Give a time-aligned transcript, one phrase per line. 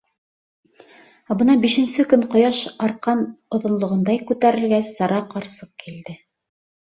[1.33, 3.21] Ә бына бишенсе көн ҡояш арҡан
[3.57, 6.17] оҙонлоғондай күтәрелгәс Сара ҡарсыҡ килде.